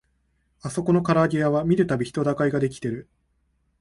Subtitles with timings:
[0.63, 3.07] あそこのからあげ屋は見るたび人だかりが出来てる